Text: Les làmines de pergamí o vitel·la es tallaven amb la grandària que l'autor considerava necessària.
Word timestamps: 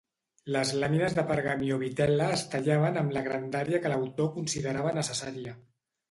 Les 0.53 0.69
làmines 0.83 1.15
de 1.17 1.25
pergamí 1.31 1.67
o 1.75 1.75
vitel·la 1.83 2.29
es 2.37 2.43
tallaven 2.53 2.97
amb 3.01 3.13
la 3.17 3.23
grandària 3.27 3.81
que 3.83 3.91
l'autor 3.93 4.31
considerava 4.39 4.95
necessària. 4.97 5.55